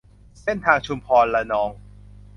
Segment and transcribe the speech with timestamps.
[0.41, 1.69] เส้นทางชุมพรระนอง